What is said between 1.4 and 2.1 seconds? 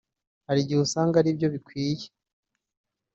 bikwiye